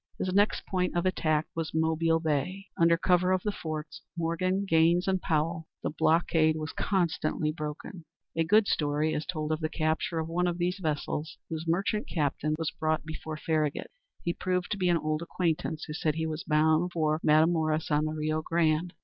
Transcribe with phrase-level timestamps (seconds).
[0.17, 2.69] His next point of attack was Mobile Bay.
[2.75, 8.05] Under cover of the forts, Morgan, Gaines, and Powell, the blockade was constantly broken.
[8.35, 12.07] A good story is told of the capture of one of these vessels, whose merchant
[12.09, 13.91] captain was brought before Farragut.
[14.23, 18.05] He proved to be an old acquaintance, who said he was bound for Matamoras on
[18.05, 18.95] the Rio Grande!